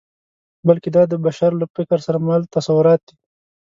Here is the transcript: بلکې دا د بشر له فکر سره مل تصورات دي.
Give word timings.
بلکې 0.67 0.89
دا 0.95 1.03
د 1.11 1.13
بشر 1.25 1.51
له 1.61 1.65
فکر 1.75 1.97
سره 2.05 2.17
مل 2.27 2.41
تصورات 2.55 3.01
دي. 3.07 3.15